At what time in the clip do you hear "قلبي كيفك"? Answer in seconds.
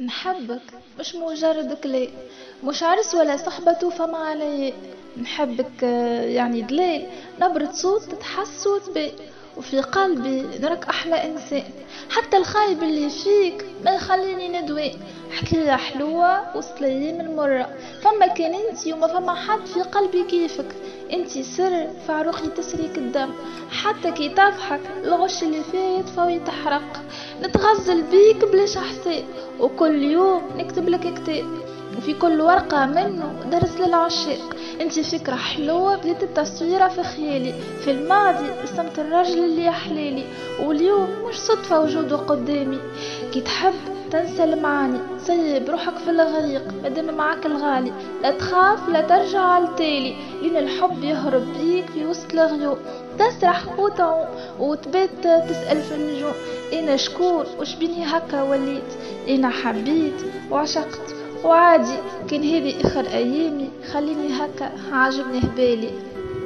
19.82-20.66